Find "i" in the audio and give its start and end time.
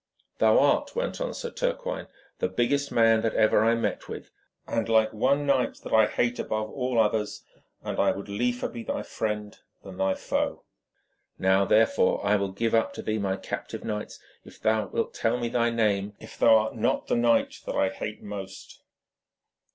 3.63-3.75, 5.93-6.07, 7.99-8.09, 12.25-12.35, 17.67-17.89